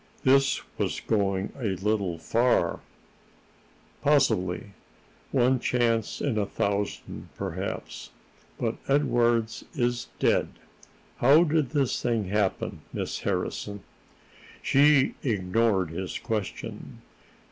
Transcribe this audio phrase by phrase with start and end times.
[0.23, 2.79] This was going a little far.
[4.01, 4.71] "Possibly.
[5.31, 8.09] One chance in a thousand, perhaps.
[8.59, 10.49] But Edwardes is dead.
[11.17, 13.83] How did this thing happen, Miss Harrison?"
[14.63, 17.03] She ignored his question.